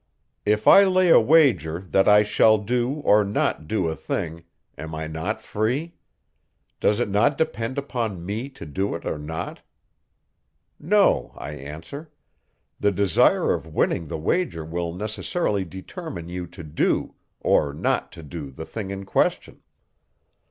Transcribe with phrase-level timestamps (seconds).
[0.47, 4.43] "If I lay a wager, that I shall do, or not do a thing,
[4.75, 5.93] am I not free?
[6.79, 9.61] Does it not depend upon me to do it or not?"
[10.79, 12.09] No, I answer;
[12.79, 18.23] the desire of winning the wager will necessarily determine you to do, or not to
[18.23, 19.61] do the thing in question.